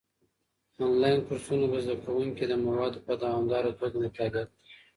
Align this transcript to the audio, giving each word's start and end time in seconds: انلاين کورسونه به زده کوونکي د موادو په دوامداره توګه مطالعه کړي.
انلاين 0.83 1.19
کورسونه 1.27 1.65
به 1.71 1.79
زده 1.85 1.95
کوونکي 2.03 2.43
د 2.47 2.53
موادو 2.65 2.99
په 3.07 3.13
دوامداره 3.21 3.71
توګه 3.79 3.95
مطالعه 4.05 4.43
کړي. 4.45 4.57